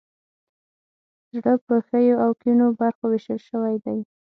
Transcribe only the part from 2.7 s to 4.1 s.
برخو ویشل شوی دی.